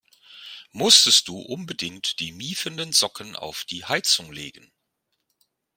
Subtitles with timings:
[0.71, 4.71] Musstest du unbedingt die miefenden Socken auf die Heizung legen?